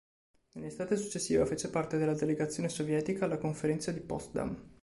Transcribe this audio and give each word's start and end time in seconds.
Nell'estate 0.53 0.97
successiva 0.97 1.45
fece 1.45 1.69
parte 1.69 1.99
della 1.99 2.15
delegazione 2.15 2.69
sovietica 2.69 3.25
alla 3.25 3.37
Conferenza 3.37 3.91
di 3.91 3.99
Potsdam. 3.99 4.69